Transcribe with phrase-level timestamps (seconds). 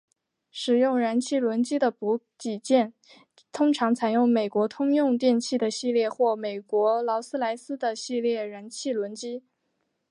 [0.49, 2.91] 使用燃气轮机的补给舰
[3.51, 9.43] 通常采用美国通用电气的系列或英国劳斯莱斯的系列燃气轮机。